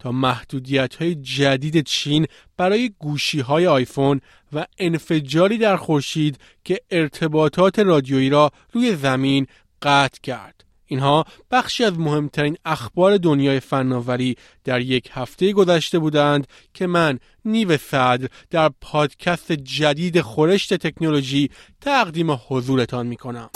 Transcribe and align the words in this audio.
تا 0.00 0.12
محدودیت 0.12 0.94
های 0.94 1.14
جدید 1.14 1.80
چین 1.80 2.26
برای 2.56 2.92
گوشی 2.98 3.40
های 3.40 3.66
آیفون 3.66 4.20
و 4.52 4.66
انفجاری 4.78 5.58
در 5.58 5.76
خورشید 5.76 6.38
که 6.64 6.80
ارتباطات 6.90 7.78
رادیویی 7.78 8.30
را 8.30 8.50
روی 8.72 8.96
زمین 8.96 9.46
قطع 9.82 10.20
کرد. 10.22 10.64
اینها 10.86 11.24
بخشی 11.50 11.84
از 11.84 11.98
مهمترین 11.98 12.56
اخبار 12.64 13.16
دنیای 13.16 13.60
فناوری 13.60 14.36
در 14.64 14.80
یک 14.80 15.10
هفته 15.12 15.52
گذشته 15.52 15.98
بودند 15.98 16.46
که 16.74 16.86
من 16.86 17.18
نیو 17.44 17.76
صدر 17.76 18.28
در 18.50 18.70
پادکست 18.80 19.52
جدید 19.52 20.20
خورشت 20.20 20.74
تکنولوژی 20.74 21.50
تقدیم 21.80 22.30
حضورتان 22.48 23.06
می 23.06 23.16
کنم. 23.16 23.50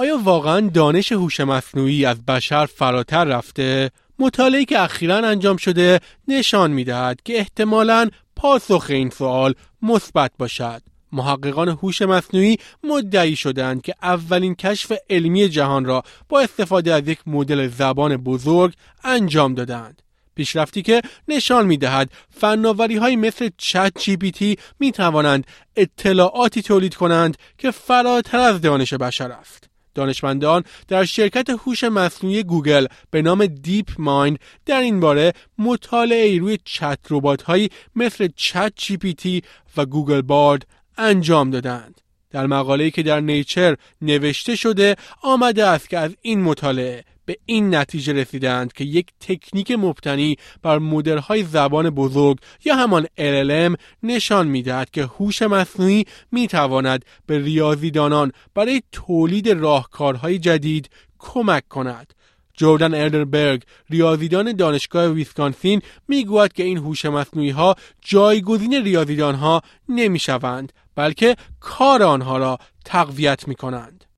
آیا 0.00 0.18
واقعا 0.18 0.60
دانش 0.60 1.12
هوش 1.12 1.40
مصنوعی 1.40 2.04
از 2.04 2.26
بشر 2.26 2.66
فراتر 2.66 3.24
رفته؟ 3.24 3.90
مطالعه 4.20 4.64
که 4.64 4.80
اخیرا 4.80 5.16
انجام 5.16 5.56
شده 5.56 6.00
نشان 6.28 6.70
می‌دهد 6.70 7.22
که 7.24 7.38
احتمالا 7.38 8.08
پاسخ 8.36 8.86
این 8.88 9.10
سوال 9.10 9.54
مثبت 9.82 10.30
باشد. 10.38 10.82
محققان 11.12 11.68
هوش 11.68 12.02
مصنوعی 12.02 12.56
مدعی 12.84 13.36
شدند 13.36 13.82
که 13.82 13.94
اولین 14.02 14.54
کشف 14.54 14.92
علمی 15.10 15.48
جهان 15.48 15.84
را 15.84 16.02
با 16.28 16.40
استفاده 16.40 16.94
از 16.94 17.08
یک 17.08 17.18
مدل 17.26 17.68
زبان 17.68 18.16
بزرگ 18.16 18.74
انجام 19.04 19.54
دادند. 19.54 20.02
پیشرفتی 20.34 20.82
که 20.82 21.02
نشان 21.28 21.66
می 21.66 21.76
دهد 21.76 22.10
فناوری 22.30 22.96
های 22.96 23.16
مثل 23.16 23.50
ChatGPT 23.58 24.56
می 24.80 24.92
توانند 24.92 25.46
اطلاعاتی 25.76 26.62
تولید 26.62 26.94
کنند 26.94 27.36
که 27.58 27.70
فراتر 27.70 28.38
از 28.38 28.60
دانش 28.60 28.94
بشر 28.94 29.32
است. 29.32 29.69
دانشمندان 30.00 30.64
در 30.88 31.04
شرکت 31.04 31.50
هوش 31.50 31.84
مصنوعی 31.84 32.42
گوگل 32.42 32.86
به 33.10 33.22
نام 33.22 33.46
DeepMind 33.46 34.38
در 34.66 34.80
این 34.80 35.00
باره 35.00 35.32
مطالعه 35.58 36.38
روی 36.38 36.58
چت 36.64 36.98
ربات 37.10 37.42
هایی 37.42 37.70
مثل 37.96 38.28
ChatGPT 38.36 39.42
و 39.76 39.86
Google 39.86 40.20
Bard 40.20 40.66
انجام 40.98 41.50
دادند. 41.50 42.00
در 42.30 42.46
مقاله‌ای 42.46 42.90
که 42.90 43.02
در 43.02 43.20
Nature 43.20 43.76
نوشته 44.02 44.56
شده 44.56 44.96
آمده 45.22 45.66
است 45.66 45.88
که 45.90 45.98
از 45.98 46.16
این 46.22 46.42
مطالعه 46.42 47.04
به 47.30 47.38
این 47.46 47.74
نتیجه 47.74 48.12
رسیدند 48.12 48.72
که 48.72 48.84
یک 48.84 49.06
تکنیک 49.20 49.70
مبتنی 49.70 50.36
بر 50.62 50.78
مدل‌های 50.78 51.42
زبان 51.42 51.90
بزرگ 51.90 52.38
یا 52.64 52.76
همان 52.76 53.06
LLM 53.18 53.76
نشان 54.02 54.48
می‌دهد 54.48 54.90
که 54.90 55.04
هوش 55.04 55.42
مصنوعی 55.42 56.04
می‌تواند 56.32 57.04
به 57.26 57.38
ریاضیدانان 57.38 58.32
برای 58.54 58.82
تولید 58.92 59.48
راهکارهای 59.48 60.38
جدید 60.38 60.90
کمک 61.18 61.68
کند 61.68 62.14
جردن 62.54 62.94
اردربرگ 62.94 63.62
ریاضیدان 63.90 64.52
دانشگاه 64.52 65.06
ویسکانسین 65.06 65.82
می‌گوید 66.08 66.52
که 66.52 66.62
این 66.62 66.78
هوش 66.78 67.04
مصنوعی 67.04 67.50
ها 67.50 67.74
جایگزین 68.00 68.74
ریاضیدان 68.84 69.34
ها 69.34 69.62
نمی 69.88 70.18
شوند 70.18 70.72
بلکه 70.94 71.36
کار 71.60 72.02
آنها 72.02 72.38
را 72.38 72.58
تقویت 72.84 73.48
می 73.48 73.54
کنند. 73.54 74.09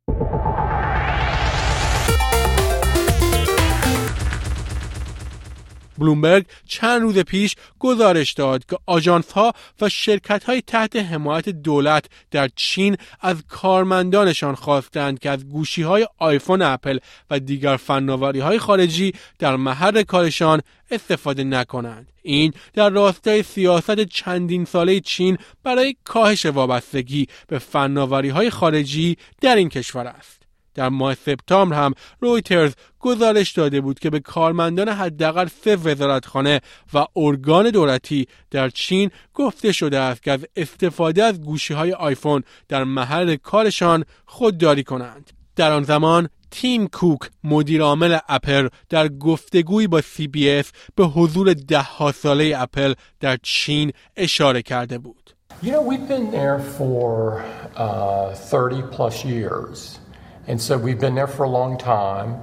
بلومبرگ 6.03 6.47
چند 6.67 7.03
روز 7.03 7.19
پیش 7.19 7.57
گزارش 7.79 8.33
داد 8.33 8.67
که 8.67 8.79
آژانس 8.87 9.33
ها 9.33 9.53
و 9.81 9.89
شرکت 9.89 10.45
های 10.45 10.63
تحت 10.67 10.97
حمایت 10.97 11.49
دولت 11.49 12.05
در 12.31 12.51
چین 12.57 12.97
از 13.21 13.37
کارمندانشان 13.49 14.55
خواستند 14.55 15.19
که 15.19 15.31
از 15.31 15.49
گوشی 15.49 15.83
های 15.83 16.07
آیفون 16.19 16.63
اپل 16.63 16.99
و 17.31 17.39
دیگر 17.39 17.77
فناوری 17.77 18.41
های 18.41 18.59
خارجی 18.59 19.13
در 19.39 19.57
محل 19.57 20.03
کارشان 20.03 20.61
استفاده 20.91 21.45
نکنند. 21.45 22.13
این 22.23 22.53
در 22.75 22.91
راستای 22.91 23.43
سیاست 23.43 24.01
چندین 24.01 24.65
ساله 24.65 25.01
چین 25.01 25.39
برای 25.63 25.97
کاهش 26.05 26.47
وابستگی 26.47 27.27
به 27.47 27.59
فناوری 27.59 28.29
های 28.29 28.51
خارجی 28.51 29.17
در 29.41 29.57
این 29.57 29.69
کشور 29.69 30.07
است. 30.07 30.42
در 30.75 30.89
ماه 30.89 31.15
سپتامبر 31.15 31.77
هم 31.77 31.95
رویترز 32.21 32.73
گزارش 33.01 33.53
داده 33.53 33.81
بود 33.81 33.99
که 33.99 34.11
به 34.11 34.21
کارمندان 34.21 34.89
حداقل 34.89 35.49
سه 35.65 35.77
وزارتخانه 35.77 36.61
و 36.95 37.07
ارگان 37.17 37.71
دولتی 37.71 38.27
در 38.51 38.69
چین 38.69 39.11
گفته 39.35 39.73
شده 39.73 39.99
است 39.99 40.23
که 40.23 40.33
از 40.33 40.41
استفاده 40.57 41.25
از 41.25 41.41
گوشی 41.41 41.75
های 41.75 41.93
آیفون 41.93 42.43
در 42.69 42.85
محل 42.85 43.37
کارشان 43.37 44.05
خودداری 44.27 44.83
کنند. 44.83 45.31
در 45.57 45.73
آن 45.73 45.83
زمان 45.83 46.29
تیم 46.51 46.87
کوک 46.87 47.21
مدیر 47.45 47.83
عامل 47.83 48.19
اپل 48.29 48.69
در 48.89 49.09
گفتگویی 49.09 49.87
با 49.87 50.01
CBS 50.01 50.73
به 50.95 51.05
حضور 51.05 51.53
ده 51.53 51.83
ها 51.83 52.13
ساله 52.13 52.55
اپل 52.57 52.95
در 53.21 53.39
چین 53.43 53.93
اشاره 54.17 54.63
کرده 54.63 54.99
بود. 54.99 55.35
You 55.63 55.71
know, 55.71 55.83
we've 55.83 56.09
been 56.09 56.31
there 56.33 56.59
for 56.59 57.45
uh, 57.77 58.35
30 58.35 58.83
plus 58.91 59.25
years. 59.25 60.02
And 60.47 60.61
so 60.61 60.77
we've 60.77 61.01
been 61.01 61.15
there 61.15 61.27
for 61.27 61.45
a 61.45 61.49
long 61.49 61.79
time. 61.79 62.43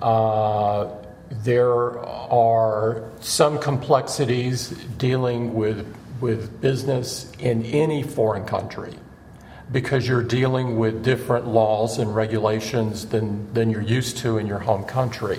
Uh, 0.00 0.88
there 1.30 1.98
are 1.98 3.10
some 3.20 3.58
complexities 3.58 4.68
dealing 4.98 5.54
with, 5.54 5.96
with 6.20 6.60
business 6.60 7.30
in 7.38 7.64
any 7.64 8.02
foreign 8.02 8.44
country 8.44 8.94
because 9.70 10.06
you're 10.06 10.22
dealing 10.22 10.78
with 10.78 11.02
different 11.02 11.48
laws 11.48 11.98
and 11.98 12.14
regulations 12.14 13.06
than, 13.06 13.52
than 13.54 13.70
you're 13.70 13.80
used 13.80 14.18
to 14.18 14.38
in 14.38 14.46
your 14.46 14.58
home 14.58 14.84
country. 14.84 15.38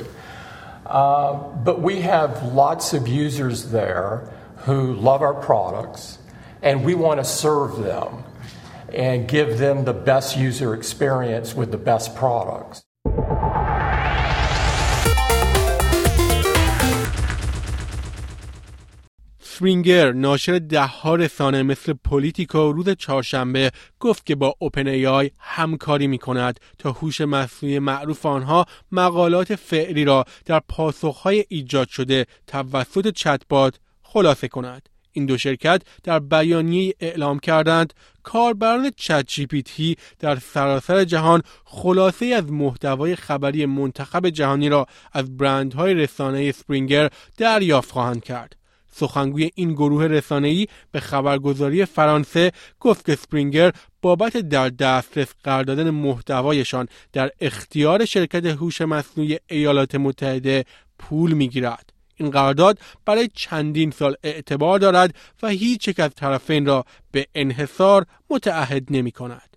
Uh, 0.85 1.33
but 1.33 1.81
we 1.81 2.01
have 2.01 2.43
lots 2.43 2.93
of 2.93 3.07
users 3.07 3.69
there 3.69 4.27
who 4.57 4.93
love 4.93 5.21
our 5.21 5.33
products, 5.33 6.17
and 6.61 6.83
we 6.83 6.95
want 6.95 7.19
to 7.19 7.23
serve 7.23 7.77
them 7.77 8.23
and 8.93 9.27
give 9.27 9.57
them 9.57 9.85
the 9.85 9.93
best 9.93 10.37
user 10.37 10.73
experience 10.73 11.53
with 11.55 11.71
the 11.71 11.77
best 11.77 12.15
products. 12.15 12.83
سپرینگر 19.63 20.11
ناشر 20.11 20.59
ده 20.59 20.85
ها 20.85 21.15
رسانه 21.15 21.63
مثل 21.63 21.93
پولیتیکو 21.93 22.71
روز 22.71 22.89
چهارشنبه 22.89 23.71
گفت 23.99 24.25
که 24.25 24.35
با 24.35 24.55
اوپن 24.59 24.87
ای 24.87 25.07
آی 25.07 25.31
همکاری 25.39 26.07
می 26.07 26.17
کند 26.17 26.59
تا 26.77 26.91
هوش 26.91 27.21
مصنوعی 27.21 27.79
معروف 27.79 28.25
آنها 28.25 28.65
مقالات 28.91 29.55
فعلی 29.55 30.05
را 30.05 30.25
در 30.45 30.61
پاسخهای 30.69 31.45
ایجاد 31.49 31.87
شده 31.87 32.25
توسط 32.47 33.07
چتبات 33.07 33.79
خلاصه 34.01 34.47
کند. 34.47 34.89
این 35.13 35.25
دو 35.25 35.37
شرکت 35.37 35.81
در 36.03 36.19
بیانیه 36.19 36.93
اعلام 36.99 37.39
کردند 37.39 37.93
کاربران 38.23 38.91
چت 38.95 39.25
جی 39.27 39.97
در 40.19 40.35
سراسر 40.35 41.03
جهان 41.03 41.41
خلاصه 41.65 42.25
از 42.25 42.51
محتوای 42.51 43.15
خبری 43.15 43.65
منتخب 43.65 44.29
جهانی 44.29 44.69
را 44.69 44.85
از 45.13 45.37
برندهای 45.37 45.93
رسانه 45.93 46.51
سپرینگر 46.51 47.09
دریافت 47.37 47.91
خواهند 47.91 48.23
کرد. 48.23 48.55
سخنگوی 48.95 49.49
این 49.55 49.73
گروه 49.73 50.03
رسانه‌ای 50.03 50.67
به 50.91 50.99
خبرگزاری 50.99 51.85
فرانسه 51.85 52.51
گفت 52.79 53.05
که 53.05 53.15
سپرینگر 53.15 53.71
بابت 54.01 54.37
در 54.37 54.69
دسترس 54.69 55.33
قرار 55.43 55.63
دادن 55.63 55.89
محتوایشان 55.89 56.87
در 57.13 57.31
اختیار 57.41 58.05
شرکت 58.05 58.45
هوش 58.45 58.81
مصنوعی 58.81 59.39
ایالات 59.49 59.95
متحده 59.95 60.65
پول 60.99 61.33
می‌گیرد. 61.33 61.92
این 62.15 62.29
قرارداد 62.29 62.79
برای 63.05 63.29
چندین 63.33 63.91
سال 63.91 64.15
اعتبار 64.23 64.79
دارد 64.79 65.15
و 65.43 65.47
هیچ 65.47 65.87
یک 65.87 65.99
از 65.99 66.11
طرفین 66.15 66.65
را 66.65 66.85
به 67.11 67.27
انحصار 67.35 68.05
متعهد 68.29 68.83
نمی 68.89 69.11
کند. 69.11 69.53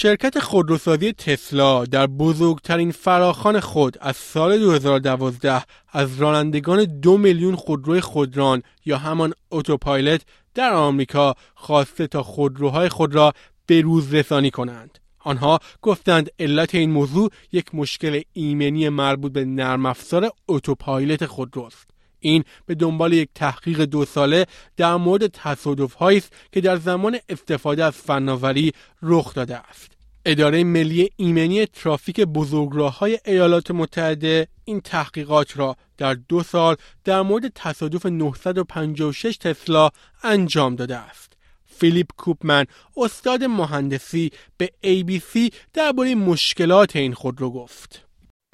شرکت 0.00 0.38
خودروسازی 0.38 1.12
تسلا 1.12 1.84
در 1.84 2.06
بزرگترین 2.06 2.90
فراخان 2.92 3.60
خود 3.60 3.96
از 4.00 4.16
سال 4.16 4.58
2012 4.58 5.62
از 5.92 6.20
رانندگان 6.20 6.84
دو 6.84 7.18
میلیون 7.18 7.56
خودروی 7.56 8.00
خودران 8.00 8.62
یا 8.84 8.98
همان 8.98 9.32
اتوپایلت 9.50 10.22
در 10.54 10.72
آمریکا 10.72 11.34
خواسته 11.54 12.06
تا 12.06 12.22
خودروهای 12.22 12.88
خود 12.88 13.14
را 13.14 13.32
به 13.66 13.80
روز 13.80 14.14
رسانی 14.14 14.50
کنند. 14.50 14.98
آنها 15.20 15.58
گفتند 15.82 16.30
علت 16.38 16.74
این 16.74 16.90
موضوع 16.90 17.30
یک 17.52 17.74
مشکل 17.74 18.22
ایمنی 18.32 18.88
مربوط 18.88 19.32
به 19.32 19.44
نرم 19.44 19.86
افزار 19.86 20.30
اتوپایلت 20.48 21.26
خودروست. 21.26 21.88
این 22.20 22.44
به 22.66 22.74
دنبال 22.74 23.12
یک 23.12 23.28
تحقیق 23.34 23.80
دو 23.80 24.04
ساله 24.04 24.46
در 24.76 24.96
مورد 24.96 25.26
تصادف 25.26 26.02
است 26.02 26.32
که 26.52 26.60
در 26.60 26.76
زمان 26.76 27.18
استفاده 27.28 27.84
از 27.84 27.92
فناوری 27.92 28.72
رخ 29.02 29.34
داده 29.34 29.56
است. 29.56 29.92
اداره 30.24 30.64
ملی 30.64 31.10
ایمنی 31.16 31.66
ترافیک 31.66 32.20
بزرگراه 32.20 32.98
های 32.98 33.18
ایالات 33.24 33.70
متحده 33.70 34.48
این 34.64 34.80
تحقیقات 34.80 35.56
را 35.56 35.76
در 35.96 36.14
دو 36.14 36.42
سال 36.42 36.76
در 37.04 37.22
مورد 37.22 37.52
تصادف 37.54 38.06
956 38.06 39.36
تسلا 39.36 39.90
انجام 40.22 40.76
داده 40.76 40.96
است. 40.96 41.37
فیلیپ 41.77 42.07
کوپمن 42.17 42.65
استاد 42.97 43.43
مهندسی 43.43 44.31
به 44.57 44.71
ABC 44.83 45.53
درباره 45.73 46.15
مشکلات 46.15 46.95
این 46.95 47.13
خودرو 47.13 47.49
گفت. 47.49 48.05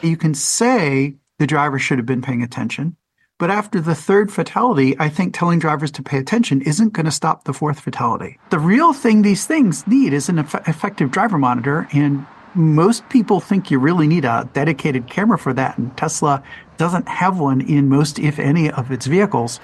You 0.04 0.16
can 0.16 0.34
say 0.34 1.16
the 1.40 1.48
driver 1.48 1.80
should 1.80 2.00
have 2.00 2.06
been 2.06 2.22
paying 2.22 2.44
attention. 2.44 2.96
But 3.40 3.50
after 3.50 3.80
the 3.80 3.96
third 3.96 4.34
fatality, 4.34 4.90
I 5.00 5.08
think 5.08 5.34
telling 5.34 5.60
drivers 5.60 5.92
to 5.92 6.04
pay 6.04 6.18
attention 6.18 6.62
isn't 6.62 6.92
going 6.92 7.06
to 7.06 7.12
stop 7.12 7.46
the 7.46 7.54
fourth 7.54 7.80
fatality. 7.80 8.38
The 8.50 8.60
real 8.60 8.92
thing 8.92 9.22
these 9.22 9.46
things 9.46 9.88
need 9.88 10.12
is 10.12 10.28
an 10.28 10.40
eff- 10.40 10.68
effective 10.68 11.10
driver 11.10 11.38
monitor, 11.38 11.88
and 11.94 12.26
most 12.54 13.08
people 13.08 13.40
think 13.40 13.72
you 13.72 13.80
really 13.80 14.08
need 14.08 14.26
a 14.26 14.50
dedicated 14.54 15.08
camera 15.08 15.38
for 15.38 15.54
that, 15.54 15.78
and 15.78 15.96
Tesla 15.96 16.44
doesn't 16.78 17.08
have 17.08 17.40
one 17.40 17.62
in 17.62 17.88
most, 17.88 18.20
if 18.20 18.40
any, 18.40 18.70
of 18.70 18.92
its 18.92 19.06
vehicles. 19.06 19.62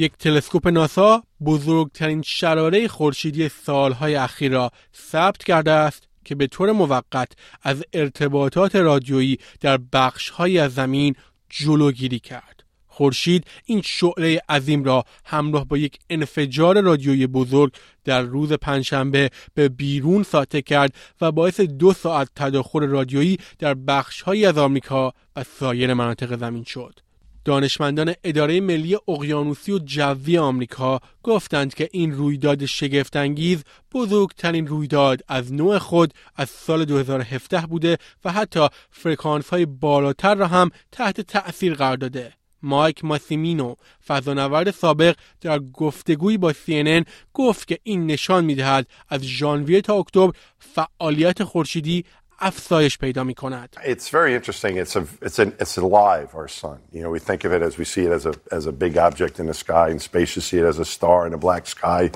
یک 0.00 0.12
تلسکوپ 0.18 0.68
ناسا 0.68 1.22
بزرگترین 1.44 2.22
شراره 2.22 2.88
خورشیدی 2.88 3.48
سالهای 3.48 4.14
اخیر 4.14 4.52
را 4.52 4.70
ثبت 5.10 5.44
کرده 5.44 5.70
است 5.70 6.08
که 6.24 6.34
به 6.34 6.46
طور 6.46 6.72
موقت 6.72 7.32
از 7.62 7.84
ارتباطات 7.92 8.76
رادیویی 8.76 9.38
در 9.60 9.78
بخشهایی 9.92 10.58
از 10.58 10.74
زمین 10.74 11.14
جلوگیری 11.50 12.18
کرد. 12.18 12.64
خورشید 12.86 13.46
این 13.64 13.82
شعله 13.82 14.40
عظیم 14.48 14.84
را 14.84 15.04
همراه 15.24 15.64
با 15.64 15.76
یک 15.78 15.98
انفجار 16.10 16.80
رادیویی 16.80 17.26
بزرگ 17.26 17.72
در 18.04 18.22
روز 18.22 18.52
پنجشنبه 18.52 19.30
به 19.54 19.68
بیرون 19.68 20.22
ساطع 20.22 20.60
کرد 20.60 20.94
و 21.20 21.32
باعث 21.32 21.60
دو 21.60 21.92
ساعت 21.92 22.28
تداخل 22.36 22.86
رادیویی 22.88 23.38
در 23.58 23.74
بخشهایی 23.74 24.46
از 24.46 24.58
آمریکا 24.58 25.12
و 25.36 25.44
سایر 25.44 25.94
مناطق 25.94 26.38
زمین 26.38 26.64
شد. 26.64 27.00
دانشمندان 27.48 28.14
اداره 28.24 28.60
ملی 28.60 28.98
اقیانوسی 29.08 29.72
و 29.72 29.78
جوی 29.78 30.38
آمریکا 30.38 31.00
گفتند 31.22 31.74
که 31.74 31.88
این 31.92 32.12
رویداد 32.12 32.66
شگفتانگیز 32.66 33.64
بزرگترین 33.92 34.66
رویداد 34.66 35.20
از 35.28 35.52
نوع 35.52 35.78
خود 35.78 36.14
از 36.36 36.50
سال 36.50 36.84
2017 36.84 37.60
بوده 37.60 37.98
و 38.24 38.32
حتی 38.32 38.68
فرکانس 38.90 39.48
های 39.48 39.66
بالاتر 39.66 40.34
را 40.34 40.46
هم 40.46 40.70
تحت 40.92 41.20
تأثیر 41.20 41.74
قرار 41.74 41.96
داده. 41.96 42.32
مایک 42.62 43.04
ماسیمینو 43.04 43.74
فضانورد 44.06 44.70
سابق 44.70 45.16
در 45.40 45.58
گفتگویی 45.58 46.38
با 46.38 46.52
CNN 46.52 47.04
گفت 47.34 47.68
که 47.68 47.78
این 47.82 48.06
نشان 48.06 48.44
می‌دهد 48.44 48.86
از 49.08 49.22
ژانویه 49.22 49.80
تا 49.80 49.94
اکتبر 49.94 50.32
فعالیت 50.58 51.44
خورشیدی 51.44 52.04
افزایش 52.39 52.97
پیدا 52.97 53.23
می 53.23 53.33
کند. 53.35 53.77
It's 53.83 54.09
very 54.09 54.33
interesting. 54.35 54.77
It's 54.77 54.95
a, 54.95 55.07
it's 55.21 55.39
an, 55.39 55.53
it's 55.59 55.77
alive, 55.77 56.35
our 56.35 56.47
sun. 56.47 56.79
You 56.91 57.01
know, 57.03 57.09
we 57.09 57.19
think 57.19 57.43
of 57.45 57.53
it 57.53 57.61
as 57.61 57.77
we 57.77 57.85
see 57.85 58.03
it 58.05 58.11
as 58.11 58.25
a, 58.25 58.33
as 58.51 58.65
a 58.65 58.71
big 58.71 58.97
object 58.97 59.39
in 59.39 59.45
the 59.45 59.53
sky. 59.53 59.89
In 59.89 59.99
space, 59.99 60.35
you 60.35 60.41
see 60.41 60.57
it 60.57 60.65
as 60.65 60.79
a 60.79 60.85
star 60.85 61.25
in 61.27 61.33
a 61.33 61.37
black 61.37 61.67
sky, 61.67 62.11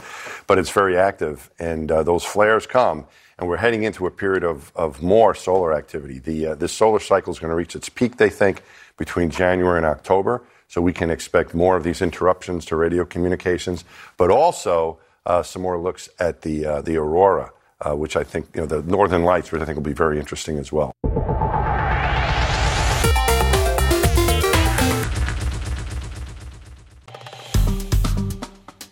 but 0.47 0.57
it's 0.57 0.69
very 0.69 0.97
active. 0.97 1.49
And 1.59 1.91
uh, 1.91 2.03
those 2.03 2.23
flares 2.23 2.65
come, 2.67 3.05
and 3.37 3.47
we're 3.47 3.57
heading 3.65 3.83
into 3.83 4.05
a 4.05 4.11
period 4.11 4.43
of, 4.43 4.71
of 4.75 5.01
more 5.01 5.33
solar 5.33 5.73
activity. 5.73 6.19
The, 6.19 6.47
uh, 6.47 6.55
this 6.55 6.73
solar 6.73 6.99
cycle 6.99 7.31
is 7.31 7.39
going 7.39 7.51
to 7.51 7.55
reach 7.55 7.75
its 7.75 7.89
peak, 7.89 8.17
they 8.17 8.29
think, 8.29 8.63
between 8.97 9.29
January 9.29 9.77
and 9.77 9.85
October. 9.85 10.43
So 10.67 10.81
we 10.81 10.91
can 10.91 11.09
expect 11.09 11.53
more 11.53 11.77
of 11.77 11.83
these 11.83 12.01
interruptions 12.01 12.65
to 12.65 12.75
radio 12.75 13.05
communications, 13.05 13.85
but 14.17 14.29
also 14.29 14.99
uh, 15.25 15.43
some 15.43 15.61
more 15.61 15.77
looks 15.79 16.09
at 16.19 16.41
the, 16.41 16.65
uh, 16.65 16.81
the 16.81 16.97
aurora 16.97 17.51
uh, 17.85 17.95
which 17.95 18.15
I 18.15 18.23
think, 18.23 18.45
you 18.55 18.61
know, 18.61 18.67
the 18.67 18.81
Northern 18.97 19.23
Lights, 19.23 19.51
which 19.51 19.61
I 19.61 19.65
think 19.65 19.77
will 19.77 19.91
be 19.93 19.99
very 20.05 20.17
interesting 20.19 20.57
as 20.59 20.71
well. 20.71 20.91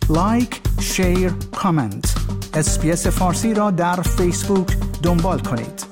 لایک، 0.08 0.60
شیر، 0.80 1.32
کامنت. 1.56 2.14
اسپیس 2.54 3.06
فارسی 3.06 3.54
را 3.54 3.70
در 3.70 4.02
فیسبوک 4.02 4.76
دنبال 5.02 5.38
کنید. 5.38 5.89